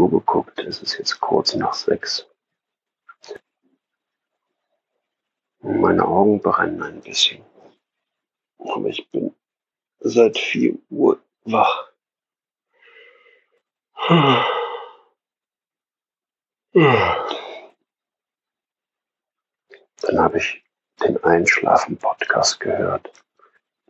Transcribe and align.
Uhr 0.00 0.10
geguckt, 0.10 0.58
es 0.60 0.80
ist 0.80 0.98
jetzt 0.98 1.20
kurz 1.20 1.54
nach 1.54 1.74
sechs. 1.74 2.26
Meine 5.60 6.06
Augen 6.06 6.40
brennen 6.40 6.82
ein 6.82 7.00
bisschen. 7.02 7.44
Aber 8.58 8.86
ich 8.86 9.08
bin 9.10 9.34
seit 9.98 10.38
vier 10.38 10.78
Uhr 10.88 11.20
wach. 11.44 11.92
Dann 20.02 20.18
habe 20.18 20.38
ich 20.38 20.64
den 21.04 21.22
Einschlafen-Podcast 21.22 22.58
gehört. 22.60 23.12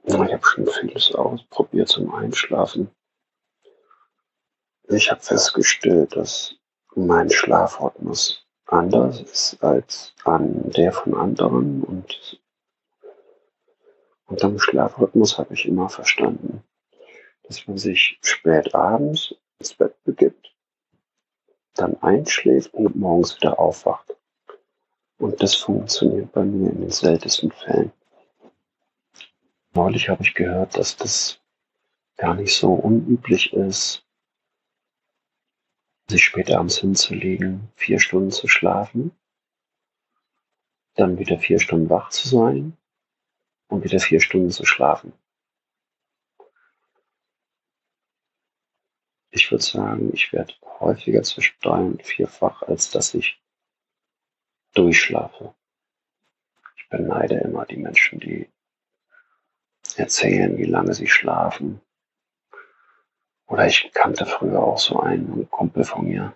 Ich 0.05 0.15
habe 0.15 0.41
schon 0.43 0.67
vieles 0.67 1.15
ausprobiert 1.15 1.89
zum 1.89 2.13
Einschlafen. 2.13 2.91
Ich 4.93 5.09
habe 5.09 5.21
festgestellt, 5.21 6.17
dass 6.17 6.57
mein 6.97 7.31
Schlafrhythmus 7.31 8.45
anders 8.67 9.21
ist 9.21 9.63
als 9.63 10.13
an 10.25 10.69
der 10.73 10.91
von 10.91 11.15
anderen 11.15 11.85
und 11.85 12.41
unterm 14.27 14.59
Schlafrhythmus 14.59 15.39
habe 15.39 15.55
ich 15.55 15.67
immer 15.67 15.89
verstanden, 15.89 16.65
dass 17.45 17.69
man 17.69 17.79
sich 17.79 18.19
spät 18.21 18.75
abends 18.75 19.33
ins 19.61 19.75
Bett 19.75 19.95
begibt, 20.03 20.53
dann 21.75 21.97
einschläft 22.03 22.75
und 22.75 22.97
morgens 22.97 23.37
wieder 23.37 23.61
aufwacht. 23.61 24.17
Und 25.19 25.41
das 25.41 25.55
funktioniert 25.55 26.33
bei 26.33 26.43
mir 26.43 26.69
in 26.69 26.81
den 26.81 26.91
seltensten 26.91 27.53
Fällen. 27.53 27.93
Neulich 29.73 30.09
habe 30.09 30.25
ich 30.25 30.35
gehört, 30.35 30.77
dass 30.77 30.97
das 30.97 31.39
gar 32.17 32.35
nicht 32.35 32.57
so 32.57 32.73
unüblich 32.73 33.53
ist, 33.53 34.05
sich 36.11 36.25
spät 36.25 36.51
abends 36.51 36.79
hinzulegen, 36.79 37.69
vier 37.77 38.01
Stunden 38.01 38.31
zu 38.31 38.49
schlafen, 38.49 39.13
dann 40.95 41.19
wieder 41.19 41.39
vier 41.39 41.61
Stunden 41.61 41.89
wach 41.89 42.11
zu 42.11 42.29
sein 42.29 42.77
und 43.69 43.85
wieder 43.85 44.01
vier 44.01 44.21
Stunden 44.21 44.51
zu 44.51 44.67
schlafen. 44.67 45.13
Ich 49.31 49.51
würde 49.51 49.63
sagen, 49.63 50.11
ich 50.13 50.33
werde 50.33 50.53
häufiger 50.81 51.23
zwischen 51.23 51.57
drei 51.61 51.81
und 51.81 52.03
vierfach, 52.05 52.63
als 52.63 52.91
dass 52.91 53.15
ich 53.15 53.41
durchschlafe. 54.75 55.55
Ich 56.77 56.89
beneide 56.89 57.37
immer 57.37 57.65
die 57.65 57.77
Menschen, 57.77 58.19
die 58.19 58.51
erzählen, 59.97 60.59
wie 60.59 60.65
lange 60.65 60.95
sie 60.95 61.07
schlafen. 61.07 61.81
Oder 63.51 63.67
ich 63.67 63.91
kannte 63.93 64.27
früher 64.27 64.63
auch 64.63 64.79
so 64.79 65.01
einen 65.01 65.51
Kumpel 65.51 65.83
von 65.83 66.07
mir. 66.07 66.33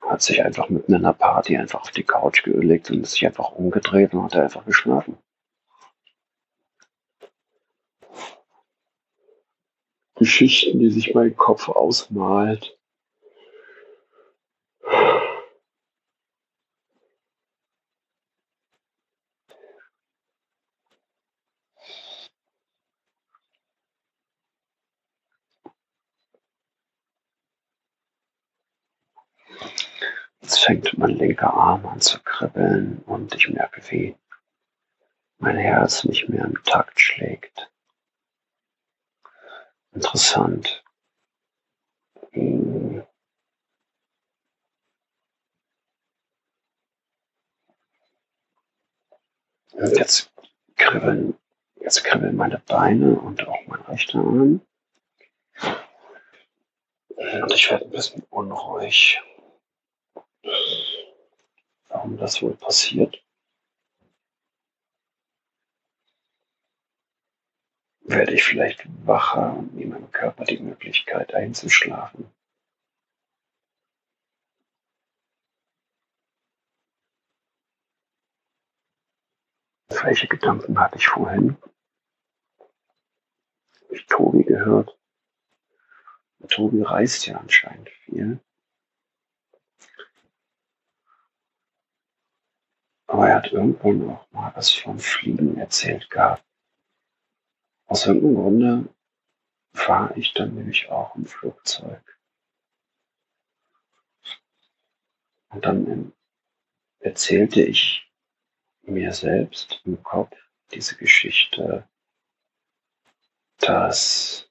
Hat 0.00 0.22
sich 0.22 0.44
einfach 0.44 0.68
mitten 0.68 0.94
in 0.94 1.04
einer 1.04 1.12
Party 1.12 1.56
einfach 1.56 1.80
auf 1.80 1.90
die 1.90 2.04
Couch 2.04 2.44
gelegt 2.44 2.88
und 2.92 3.04
sich 3.04 3.26
einfach 3.26 3.50
umgedreht 3.50 4.14
und 4.14 4.22
hat 4.22 4.36
einfach 4.36 4.64
geschlafen. 4.64 5.18
Geschichten, 10.14 10.78
die 10.78 10.90
sich 10.90 11.14
mein 11.14 11.36
Kopf 11.36 11.68
ausmalt. 11.68 12.76
Jetzt 30.46 30.55
fängt 30.66 30.98
mein 30.98 31.10
linker 31.10 31.54
Arm 31.54 31.86
an 31.86 32.00
zu 32.00 32.20
kribbeln 32.24 33.00
und 33.06 33.32
ich 33.36 33.48
merke, 33.50 33.80
wie 33.90 34.16
mein 35.38 35.56
Herz 35.56 36.02
nicht 36.04 36.28
mehr 36.28 36.44
im 36.44 36.60
Takt 36.64 37.00
schlägt. 37.00 37.70
Interessant. 39.92 40.82
Hm. 42.32 43.04
Jetzt 49.72 50.32
kribbeln, 50.74 51.38
jetzt 51.76 52.02
kribbeln 52.02 52.34
meine 52.34 52.58
Beine 52.58 53.14
und 53.20 53.46
auch 53.46 53.66
mein 53.68 53.82
rechter 53.82 54.18
Arm. 54.18 54.60
Und 57.16 57.52
ich 57.52 57.70
werde 57.70 57.84
ein 57.84 57.90
bisschen 57.92 58.24
unruhig 58.30 59.20
warum 62.06 62.18
das 62.18 62.40
wohl 62.40 62.54
passiert. 62.56 63.20
Werde 68.02 68.32
ich 68.34 68.44
vielleicht 68.44 68.86
wacher 69.04 69.56
und 69.56 69.74
nehme 69.74 69.94
meinem 69.98 70.12
Körper 70.12 70.44
die 70.44 70.60
Möglichkeit 70.60 71.34
einzuschlafen. 71.34 72.30
Welche 79.88 80.28
Gedanken 80.28 80.78
hatte 80.78 80.98
ich 80.98 81.08
vorhin? 81.08 81.56
Habe 83.82 83.96
ich 83.96 84.06
Tobi 84.06 84.44
gehört? 84.44 84.96
Tobi 86.46 86.82
reist 86.82 87.26
ja 87.26 87.38
anscheinend 87.38 87.88
viel. 87.88 88.40
Aber 93.06 93.28
er 93.28 93.36
hat 93.36 93.52
irgendwann 93.52 94.10
auch 94.10 94.30
mal 94.32 94.52
was 94.54 94.70
vom 94.70 94.98
Fliegen 94.98 95.58
erzählt 95.58 96.10
gehabt. 96.10 96.44
Aus 97.86 98.06
irgendeinem 98.06 98.34
Grunde 98.34 98.88
war 99.72 100.16
ich 100.16 100.32
dann 100.34 100.54
nämlich 100.54 100.88
auch 100.88 101.14
im 101.14 101.26
Flugzeug. 101.26 102.18
Und 105.50 105.64
dann 105.64 106.12
erzählte 106.98 107.62
ich 107.62 108.10
mir 108.82 109.12
selbst 109.12 109.80
im 109.84 110.02
Kopf 110.02 110.36
diese 110.72 110.96
Geschichte, 110.96 111.88
dass 113.58 114.50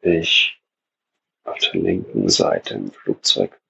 ich 0.00 0.60
auf 1.44 1.58
der 1.58 1.80
linken 1.80 2.28
Seite 2.28 2.74
im 2.74 2.90
Flugzeug 2.90 3.60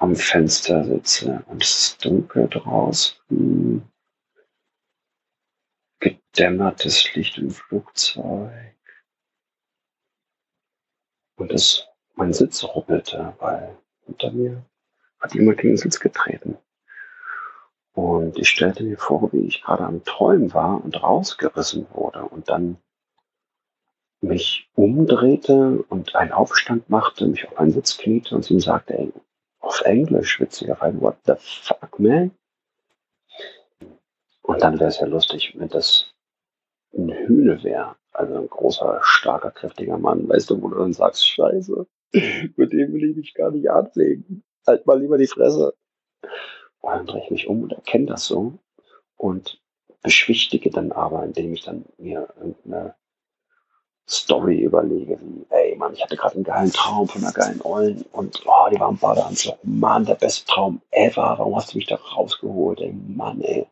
am 0.00 0.16
Fenster 0.16 0.82
sitze 0.84 1.44
und 1.46 1.62
es 1.62 1.70
ist 1.78 2.04
dunkel 2.04 2.48
draußen. 2.48 3.86
Gedämmertes 6.00 7.14
Licht 7.14 7.36
im 7.36 7.50
Flugzeug. 7.50 8.74
Und 11.36 11.52
es, 11.52 11.86
mein 12.14 12.32
Sitz 12.32 12.64
ruppelte, 12.64 13.34
weil 13.38 13.76
hinter 14.06 14.30
mir 14.32 14.64
hat 15.20 15.34
jemand 15.34 15.58
gegen 15.58 15.74
den 15.74 15.76
Sitz 15.76 16.00
getreten. 16.00 16.56
Und 17.92 18.38
ich 18.38 18.48
stellte 18.48 18.84
mir 18.84 18.96
vor, 18.96 19.30
wie 19.34 19.46
ich 19.46 19.62
gerade 19.62 19.84
am 19.84 20.02
Träumen 20.04 20.54
war 20.54 20.82
und 20.82 21.02
rausgerissen 21.02 21.86
wurde 21.92 22.24
und 22.24 22.48
dann 22.48 22.78
mich 24.22 24.70
umdrehte 24.74 25.82
und 25.90 26.14
einen 26.14 26.32
Aufstand 26.32 26.88
machte, 26.88 27.26
mich 27.26 27.46
auf 27.46 27.58
einen 27.58 27.72
Sitz 27.72 27.98
kniete 27.98 28.34
und 28.34 28.50
ihm 28.50 28.60
sagte, 28.60 28.96
ey, 28.96 29.12
auf 29.70 29.82
Englisch, 29.82 30.40
witzigerweise, 30.40 31.00
what 31.00 31.16
the 31.26 31.34
fuck, 31.38 32.00
man? 32.00 32.32
Und 34.42 34.62
dann 34.62 34.80
wäre 34.80 34.88
es 34.88 34.98
ja 34.98 35.06
lustig, 35.06 35.54
wenn 35.56 35.68
das 35.68 36.12
ein 36.92 37.08
Hühne 37.08 37.62
wäre, 37.62 37.94
also 38.10 38.34
ein 38.34 38.48
großer, 38.48 38.98
starker, 39.04 39.52
kräftiger 39.52 39.96
Mann, 39.96 40.28
weißt 40.28 40.50
du, 40.50 40.60
wo 40.60 40.68
du 40.70 40.78
dann 40.78 40.92
sagst, 40.92 41.24
scheiße, 41.24 41.86
mit 42.56 42.72
dem 42.72 42.92
will 42.92 43.10
ich 43.10 43.16
mich 43.16 43.34
gar 43.34 43.52
nicht 43.52 43.70
anlegen. 43.70 44.42
Halt 44.66 44.86
mal 44.86 45.00
lieber 45.00 45.18
die 45.18 45.28
Fresse. 45.28 45.72
Und 46.80 46.92
dann 46.92 47.06
drehe 47.06 47.22
ich 47.22 47.30
mich 47.30 47.46
um 47.46 47.62
und 47.62 47.72
erkenne 47.72 48.06
das 48.06 48.24
so 48.24 48.58
und 49.16 49.62
beschwichtige 50.02 50.70
dann 50.70 50.90
aber, 50.90 51.22
indem 51.22 51.52
ich 51.52 51.62
dann 51.62 51.84
mir 51.96 52.28
irgendeine 52.36 52.96
Story 54.10 54.60
überlege, 54.60 55.18
wie, 55.20 55.46
ey 55.50 55.76
Mann, 55.76 55.94
ich 55.94 56.02
hatte 56.02 56.16
gerade 56.16 56.34
einen 56.34 56.44
geilen 56.44 56.72
Traum 56.72 57.08
von 57.08 57.22
einer 57.22 57.32
geilen 57.32 57.60
Ollen 57.62 58.04
und 58.12 58.42
oh, 58.44 58.68
die 58.70 58.80
war 58.80 58.90
im 58.90 58.98
Badeanzug. 58.98 59.56
Mann, 59.62 60.04
der 60.04 60.16
beste 60.16 60.46
Traum 60.46 60.82
ever. 60.90 61.36
Warum 61.38 61.54
hast 61.54 61.72
du 61.72 61.78
mich 61.78 61.86
da 61.86 61.94
rausgeholt? 61.94 62.80
Ey, 62.80 62.92
Mann, 62.92 63.40
ey. 63.40 63.66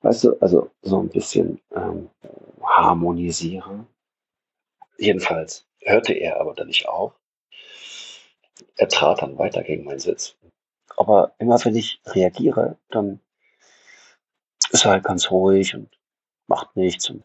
Weißt 0.00 0.24
du, 0.24 0.38
also 0.40 0.70
so 0.80 1.00
ein 1.00 1.08
bisschen 1.08 1.60
ähm, 1.74 2.08
harmonisieren. 2.62 3.86
Jedenfalls 4.96 5.66
hörte 5.80 6.14
er 6.14 6.40
aber 6.40 6.54
dann 6.54 6.68
nicht 6.68 6.88
auf. 6.88 7.12
Er 8.76 8.88
trat 8.88 9.20
dann 9.20 9.38
weiter 9.38 9.62
gegen 9.62 9.84
meinen 9.84 9.98
Sitz. 9.98 10.34
Aber 10.96 11.34
immer 11.38 11.62
wenn 11.64 11.76
ich 11.76 12.00
reagiere, 12.06 12.78
dann 12.88 13.20
ist 14.70 14.84
er 14.86 14.92
halt 14.92 15.04
ganz 15.04 15.30
ruhig 15.30 15.74
und 15.74 15.90
macht 16.46 16.74
nichts. 16.76 17.10
Und, 17.10 17.24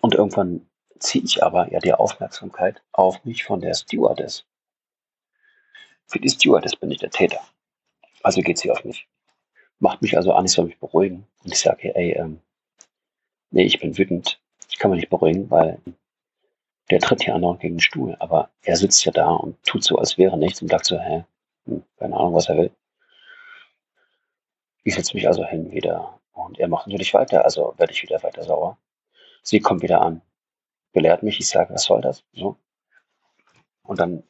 und 0.00 0.14
irgendwann 0.14 0.68
ziehe 0.98 1.24
ich 1.24 1.42
aber 1.42 1.70
ja 1.72 1.78
die 1.78 1.92
Aufmerksamkeit 1.92 2.82
auf 2.92 3.24
mich 3.24 3.44
von 3.44 3.60
der 3.60 3.74
Stewardess. 3.74 4.44
Für 6.06 6.20
die 6.20 6.28
Stewardess 6.28 6.76
bin 6.76 6.90
ich 6.90 6.98
der 6.98 7.10
Täter. 7.10 7.40
Also 8.22 8.40
geht 8.40 8.58
sie 8.58 8.70
auf 8.70 8.84
mich. 8.84 9.08
Macht 9.78 10.02
mich 10.02 10.16
also 10.16 10.32
an, 10.32 10.46
ich 10.46 10.52
soll 10.52 10.66
mich 10.66 10.78
beruhigen. 10.78 11.26
Und 11.44 11.52
ich 11.52 11.60
sage, 11.60 11.94
ey, 11.94 12.12
ähm, 12.12 12.40
nee, 13.50 13.64
ich 13.64 13.80
bin 13.80 13.96
wütend. 13.96 14.40
Ich 14.68 14.78
kann 14.78 14.90
mich 14.90 15.00
nicht 15.00 15.10
beruhigen, 15.10 15.50
weil 15.50 15.80
der 16.90 17.00
tritt 17.00 17.22
hier 17.22 17.34
andauernd 17.34 17.60
gegen 17.60 17.74
den 17.74 17.80
Stuhl. 17.80 18.16
Aber 18.20 18.50
er 18.62 18.76
sitzt 18.76 19.04
ja 19.04 19.12
da 19.12 19.28
und 19.30 19.62
tut 19.64 19.84
so, 19.84 19.96
als 19.96 20.18
wäre 20.18 20.38
nichts 20.38 20.62
und 20.62 20.68
sagt 20.68 20.86
so, 20.86 20.98
hä, 20.98 21.24
hm, 21.66 21.82
keine 21.98 22.16
Ahnung, 22.16 22.34
was 22.34 22.48
er 22.48 22.56
will. 22.56 22.70
Ich 24.84 24.94
setze 24.94 25.14
mich 25.16 25.26
also 25.26 25.44
hin 25.44 25.72
wieder 25.72 26.20
und 26.32 26.60
er 26.60 26.68
macht 26.68 26.86
natürlich 26.86 27.12
weiter, 27.12 27.44
also 27.44 27.74
werde 27.76 27.92
ich 27.92 28.02
wieder 28.02 28.22
weiter 28.22 28.44
sauer. 28.44 28.78
Sie 29.42 29.58
kommt 29.58 29.82
wieder 29.82 30.00
an, 30.00 30.22
belehrt 30.96 31.22
mich, 31.22 31.38
ich 31.38 31.48
sage, 31.48 31.74
was 31.74 31.84
soll 31.84 32.00
das? 32.00 32.24
So. 32.32 32.56
Und 33.82 34.00
dann 34.00 34.22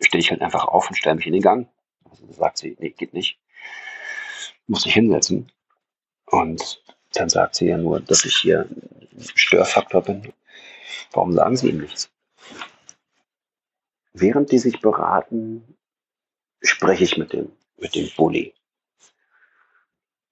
stehe 0.00 0.18
ich 0.18 0.30
halt 0.30 0.40
einfach 0.40 0.64
auf 0.64 0.88
und 0.88 0.96
stelle 0.96 1.16
mich 1.16 1.26
in 1.26 1.34
den 1.34 1.42
Gang. 1.42 1.68
Also 2.08 2.32
sagt 2.32 2.56
sie, 2.56 2.74
nee, 2.80 2.88
geht 2.88 3.12
nicht. 3.12 3.38
Muss 4.66 4.86
ich 4.86 4.94
hinsetzen. 4.94 5.52
Und 6.24 6.82
dann 7.12 7.28
sagt 7.28 7.54
sie 7.54 7.66
ja 7.66 7.76
nur, 7.76 8.00
dass 8.00 8.24
ich 8.24 8.34
hier 8.34 8.60
ein 8.62 9.22
Störfaktor 9.34 10.00
bin. 10.00 10.32
Warum 11.12 11.34
sagen 11.34 11.58
sie 11.58 11.68
ihm 11.68 11.82
nichts? 11.82 12.10
Während 14.14 14.50
die 14.50 14.58
sich 14.58 14.80
beraten, 14.80 15.76
spreche 16.62 17.04
ich 17.04 17.18
mit 17.18 17.34
dem, 17.34 17.52
mit 17.76 17.94
dem 17.94 18.08
Bully. 18.16 18.54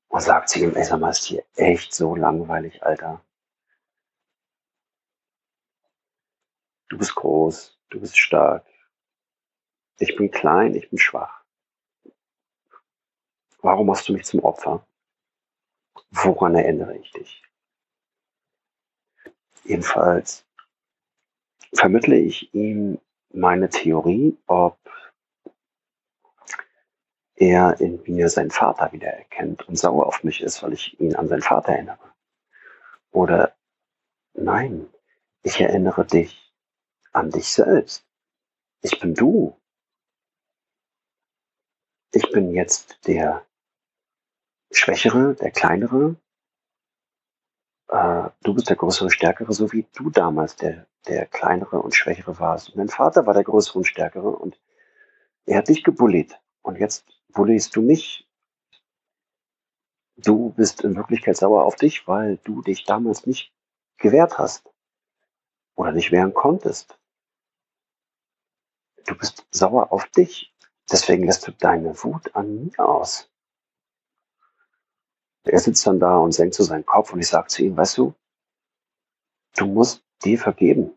Und 0.09 0.23
sagt 0.23 0.49
sie 0.49 0.62
ihm, 0.62 0.75
ey, 0.75 0.85
sag 0.85 0.99
mal, 0.99 1.11
ist 1.11 1.27
hier 1.27 1.44
echt 1.56 1.93
so 1.93 2.17
langweilig, 2.17 2.82
Alter. 2.82 3.21
Du 6.88 6.99
bist 6.99 7.15
groß, 7.15 7.79
du 7.91 8.00
bist 8.00 8.17
stark. 8.17 8.65
Ich 9.99 10.17
bin 10.17 10.31
klein, 10.31 10.75
ich 10.75 10.88
bin 10.88 10.99
schwach. 10.99 11.43
Warum 13.61 13.87
machst 13.87 14.09
du 14.09 14.12
mich 14.12 14.25
zum 14.25 14.41
Opfer? 14.41 14.87
Woran 16.11 16.55
erinnere 16.55 16.97
ich 16.97 17.11
dich? 17.12 17.43
Jedenfalls 19.65 20.47
vermittle 21.75 22.17
ich 22.17 22.55
ihm 22.55 23.00
meine 23.31 23.69
Theorie, 23.69 24.37
ob 24.47 24.79
er 27.35 27.81
in 27.81 28.00
mir 28.06 28.29
seinen 28.29 28.50
Vater 28.50 28.93
wiedererkennt 28.93 29.69
und 29.69 29.77
sauer 29.77 30.06
auf 30.06 30.23
mich 30.25 30.41
ist, 30.41 30.62
weil 30.62 30.73
ich 30.73 30.99
ihn 31.00 31.17
an 31.17 31.29
seinen 31.29 31.43
Vater 31.43 31.73
erinnere. 31.73 32.15
Oder 33.11 33.55
nein, 34.35 34.89
ich 35.43 35.61
erinnere 35.61 36.06
dich 36.06 36.45
an 37.17 37.31
dich 37.31 37.49
selbst. 37.49 38.07
Ich 38.83 39.01
bin 39.01 39.15
du. 39.15 39.59
Ich 42.13 42.31
bin 42.31 42.53
jetzt 42.53 43.07
der 43.07 43.47
Schwächere, 44.71 45.35
der 45.35 45.51
Kleinere. 45.51 46.17
Äh, 47.89 48.29
du 48.43 48.55
bist 48.55 48.69
der 48.69 48.77
Größere, 48.77 49.11
Stärkere, 49.11 49.53
so 49.53 49.73
wie 49.73 49.87
du 49.95 50.11
damals 50.11 50.57
der, 50.57 50.87
der 51.07 51.27
Kleinere 51.27 51.81
und 51.81 51.95
Schwächere 51.95 52.39
warst. 52.39 52.77
Dein 52.77 52.89
Vater 52.89 53.27
war 53.27 53.35
der 53.35 53.45
Größere 53.45 53.79
und 53.79 53.87
Stärkere 53.87 54.29
und 54.29 54.61
er 55.47 55.59
hat 55.59 55.69
dich 55.69 55.85
gebullied. 55.85 56.39
Und 56.63 56.79
jetzt 56.79 57.07
bullist 57.29 57.75
du 57.77 57.83
mich. 57.83 58.29
Du 60.17 60.51
bist 60.51 60.83
in 60.83 60.97
Wirklichkeit 60.97 61.37
sauer 61.37 61.65
auf 61.65 61.77
dich, 61.77 62.07
weil 62.07 62.39
du 62.39 62.63
dich 62.63 62.85
damals 62.85 63.27
nicht 63.27 63.53
gewehrt 63.99 64.39
hast 64.39 64.71
oder 65.77 65.93
nicht 65.93 66.13
wehren 66.13 66.35
konntest. 66.35 66.99
Du 69.06 69.17
bist 69.17 69.47
sauer 69.50 69.93
auf 69.93 70.06
dich. 70.06 70.53
Deswegen 70.91 71.25
lässt 71.25 71.47
du 71.47 71.53
deine 71.53 72.03
Wut 72.03 72.35
an 72.35 72.67
mir 72.67 72.79
aus. 72.79 73.31
Er 75.44 75.61
sitzt 75.61 75.87
dann 75.87 76.00
da 76.00 76.19
und 76.19 76.32
senkt 76.32 76.55
so 76.55 76.64
seinen 76.64 76.85
Kopf 76.85 77.12
und 77.12 77.20
ich 77.20 77.29
sage 77.29 77.47
zu 77.47 77.62
ihm, 77.62 77.76
weißt 77.76 77.99
du, 77.99 78.14
du 79.56 79.67
musst 79.67 80.05
dir 80.25 80.38
vergeben. 80.38 80.93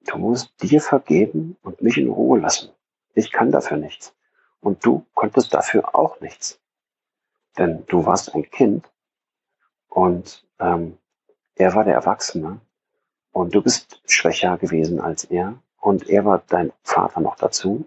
Du 0.00 0.18
musst 0.18 0.52
dir 0.62 0.80
vergeben 0.80 1.56
und 1.62 1.80
mich 1.82 1.96
in 1.96 2.10
Ruhe 2.10 2.38
lassen. 2.38 2.70
Ich 3.14 3.32
kann 3.32 3.50
dafür 3.50 3.78
nichts. 3.78 4.14
Und 4.60 4.84
du 4.84 5.06
konntest 5.14 5.54
dafür 5.54 5.94
auch 5.94 6.20
nichts. 6.20 6.60
Denn 7.56 7.84
du 7.86 8.04
warst 8.04 8.34
ein 8.34 8.48
Kind 8.50 8.90
und 9.88 10.46
ähm, 10.58 10.98
er 11.54 11.74
war 11.74 11.84
der 11.84 11.94
Erwachsene 11.94 12.60
und 13.32 13.54
du 13.54 13.62
bist 13.62 14.00
schwächer 14.06 14.58
gewesen 14.58 15.00
als 15.00 15.24
er 15.24 15.60
und 15.80 16.08
er 16.08 16.24
war 16.24 16.42
dein 16.48 16.72
Vater 16.82 17.20
noch 17.20 17.36
dazu. 17.36 17.86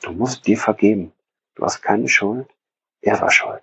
Du 0.00 0.12
musst 0.12 0.46
dir 0.46 0.58
vergeben. 0.58 1.12
Du 1.54 1.64
hast 1.64 1.82
keine 1.82 2.08
Schuld. 2.08 2.48
Er 3.00 3.20
war 3.20 3.30
schuld. 3.30 3.62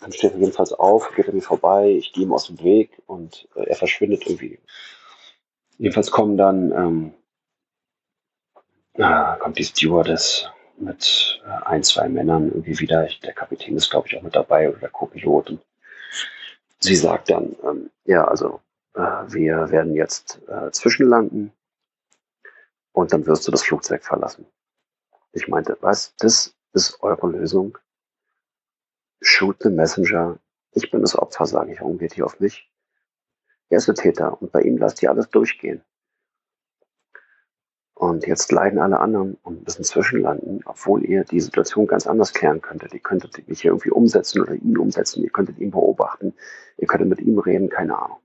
Dann 0.00 0.12
steht 0.12 0.32
er 0.32 0.38
jedenfalls 0.38 0.72
auf, 0.72 1.14
geht 1.14 1.28
er 1.28 1.32
mir 1.32 1.42
vorbei, 1.42 1.90
ich 1.90 2.12
gehe 2.12 2.24
ihm 2.24 2.32
aus 2.32 2.48
dem 2.48 2.60
Weg 2.62 3.00
und 3.06 3.48
äh, 3.54 3.68
er 3.68 3.76
verschwindet 3.76 4.26
irgendwie. 4.26 4.58
Jedenfalls 5.78 6.10
kommen 6.10 6.36
dann 6.36 6.72
ähm, 6.72 7.14
äh, 8.94 9.38
kommt 9.38 9.58
die 9.58 9.64
Stewardess 9.64 10.50
mit 10.76 11.40
äh, 11.46 11.66
ein, 11.66 11.82
zwei 11.84 12.08
Männern 12.08 12.48
irgendwie 12.48 12.80
wieder. 12.80 13.08
Der 13.22 13.32
Kapitän 13.32 13.76
ist, 13.76 13.90
glaube 13.90 14.08
ich, 14.08 14.16
auch 14.16 14.22
mit 14.22 14.34
dabei 14.34 14.68
oder 14.68 14.78
der 14.78 14.90
Co-Pilot. 14.90 15.58
Sie 16.80 16.96
sagt 16.96 17.30
dann, 17.30 17.54
ähm, 17.62 17.90
ja, 18.04 18.24
also 18.24 18.60
wir 18.94 19.70
werden 19.70 19.94
jetzt 19.94 20.40
äh, 20.48 20.70
zwischenlanden 20.70 21.52
und 22.92 23.12
dann 23.12 23.26
wirst 23.26 23.46
du 23.46 23.50
das 23.50 23.62
Flugzeug 23.62 24.04
verlassen. 24.04 24.46
Ich 25.32 25.48
meinte, 25.48 25.78
was, 25.80 26.14
das 26.16 26.54
ist 26.72 27.02
eure 27.02 27.28
Lösung? 27.28 27.78
Shoot 29.22 29.56
the 29.62 29.70
messenger. 29.70 30.38
Ich 30.72 30.90
bin 30.90 31.00
das 31.00 31.16
Opfer, 31.16 31.46
sage 31.46 31.72
ich. 31.72 31.80
Warum 31.80 31.98
geht 31.98 32.16
ihr 32.18 32.26
auf 32.26 32.40
mich? 32.40 32.70
Er 33.70 33.78
ist 33.78 33.88
der 33.88 33.94
Täter 33.94 34.40
und 34.42 34.52
bei 34.52 34.60
ihm 34.60 34.76
lasst 34.76 35.02
ihr 35.02 35.10
alles 35.10 35.30
durchgehen. 35.30 35.82
Und 37.94 38.26
jetzt 38.26 38.50
leiden 38.50 38.80
alle 38.80 38.98
anderen 38.98 39.38
und 39.42 39.64
müssen 39.64 39.84
zwischenlanden, 39.84 40.60
obwohl 40.66 41.04
ihr 41.04 41.24
die 41.24 41.40
Situation 41.40 41.86
ganz 41.86 42.06
anders 42.06 42.34
klären 42.34 42.60
könntet. 42.60 42.92
Ihr 42.92 43.00
könntet 43.00 43.48
mich 43.48 43.62
hier 43.62 43.70
irgendwie 43.70 43.90
umsetzen 43.90 44.42
oder 44.42 44.54
ihn 44.54 44.76
umsetzen. 44.76 45.22
Ihr 45.22 45.30
könntet 45.30 45.58
ihn 45.58 45.70
beobachten. 45.70 46.34
Ihr 46.78 46.88
könntet 46.88 47.08
mit 47.08 47.20
ihm 47.20 47.38
reden, 47.38 47.68
keine 47.70 47.96
Ahnung. 47.96 48.18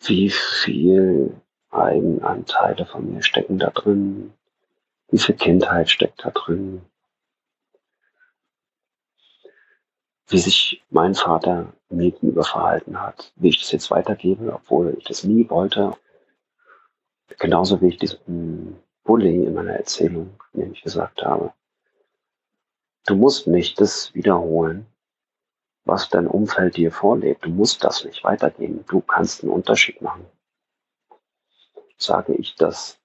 Wie 0.00 0.30
viel 0.30 1.36
Eigenanteile 1.70 2.86
von 2.86 3.12
mir 3.12 3.22
stecken 3.22 3.58
da 3.58 3.70
drin? 3.70 4.32
Wie 5.10 5.18
viel 5.18 5.34
Kindheit 5.34 5.90
steckt 5.90 6.24
da 6.24 6.30
drin? 6.30 6.82
wie 10.30 10.38
sich 10.38 10.82
mein 10.90 11.14
Vater 11.14 11.72
mir 11.90 12.12
gegenüber 12.12 12.44
verhalten 12.44 13.00
hat, 13.00 13.32
wie 13.36 13.48
ich 13.48 13.58
das 13.58 13.72
jetzt 13.72 13.90
weitergebe, 13.90 14.52
obwohl 14.54 14.94
ich 14.96 15.04
das 15.04 15.24
nie 15.24 15.48
wollte. 15.50 15.96
Genauso 17.38 17.80
wie 17.80 17.88
ich 17.88 17.98
diesen 17.98 18.76
Bully 19.04 19.44
in 19.44 19.54
meiner 19.54 19.74
Erzählung 19.74 20.30
nämlich 20.52 20.82
gesagt 20.82 21.22
habe. 21.22 21.52
Du 23.06 23.16
musst 23.16 23.48
nicht 23.48 23.80
das 23.80 24.14
wiederholen, 24.14 24.86
was 25.84 26.08
dein 26.08 26.26
Umfeld 26.26 26.76
dir 26.76 26.92
vorlebt. 26.92 27.44
Du 27.44 27.50
musst 27.50 27.84
das 27.84 28.04
nicht 28.04 28.22
weitergeben. 28.24 28.84
Du 28.88 29.00
kannst 29.00 29.42
einen 29.42 29.52
Unterschied 29.52 30.00
machen. 30.02 30.26
Sage 31.96 32.34
ich 32.34 32.54
das 32.54 32.98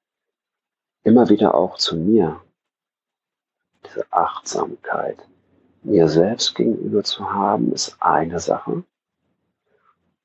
immer 1.04 1.30
wieder 1.30 1.56
auch 1.56 1.78
zu 1.78 1.96
mir. 1.96 2.42
Diese 3.86 4.06
Achtsamkeit, 4.12 5.18
mir 5.84 6.08
selbst 6.10 6.56
gegenüber 6.56 7.04
zu 7.04 7.32
haben, 7.32 7.72
ist 7.72 7.98
eine 8.00 8.40
Sache. 8.40 8.84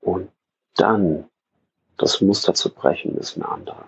Und 0.00 0.30
dann 0.74 1.28
das 1.98 2.20
Muster 2.20 2.54
zu 2.54 2.72
brechen, 2.72 3.16
ist 3.18 3.36
eine 3.36 3.48
andere. 3.48 3.84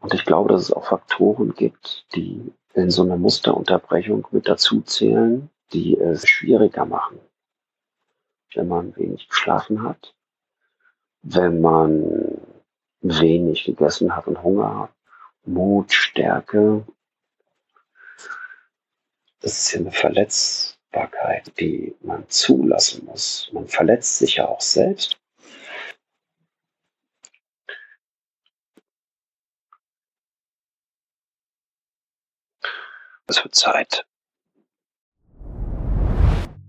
Und 0.00 0.14
ich 0.14 0.24
glaube, 0.24 0.52
dass 0.52 0.62
es 0.62 0.72
auch 0.72 0.86
Faktoren 0.86 1.54
gibt, 1.54 2.06
die 2.14 2.52
in 2.74 2.90
so 2.90 3.02
einer 3.02 3.16
Musterunterbrechung 3.16 4.28
mit 4.30 4.48
dazu 4.48 4.82
zählen, 4.82 5.50
die 5.72 5.98
es 5.98 6.28
schwieriger 6.28 6.84
machen. 6.84 7.20
Wenn 8.54 8.68
man 8.68 8.96
wenig 8.96 9.28
geschlafen 9.28 9.82
hat, 9.82 10.14
wenn 11.22 11.60
man 11.60 12.40
wenig 13.00 13.64
gegessen 13.64 14.14
hat 14.14 14.26
und 14.26 14.42
Hunger 14.42 14.80
hat, 14.80 14.94
Mut, 15.44 15.92
Stärke, 15.92 16.86
das 19.40 19.58
ist 19.58 19.72
ja 19.72 19.80
eine 19.80 19.92
Verletzbarkeit, 19.92 21.52
die 21.60 21.94
man 22.00 22.28
zulassen 22.28 23.04
muss. 23.06 23.50
Man 23.52 23.68
verletzt 23.68 24.18
sich 24.18 24.36
ja 24.36 24.48
auch 24.48 24.60
selbst. 24.60 25.20
Es 33.28 33.42
wird 33.42 33.54
Zeit. 33.54 34.06